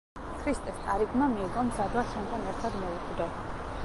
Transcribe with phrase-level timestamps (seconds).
[0.43, 3.29] ქრისტეს ტარიგმა მიუგო: „მზად ვარ შენთან ერთად მოვკვდე“.